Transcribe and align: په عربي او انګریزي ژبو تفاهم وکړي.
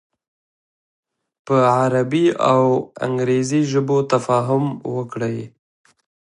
په 1.45 1.55
عربي 1.79 2.25
او 2.51 2.63
انګریزي 3.07 3.61
ژبو 3.71 3.97
تفاهم 4.11 4.63
وکړي. 4.95 5.39